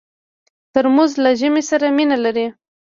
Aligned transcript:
ترموز 0.73 1.11
له 1.23 1.31
ژمي 1.39 1.63
سره 1.69 1.85
مینه 1.97 2.17
لري. 2.25 2.45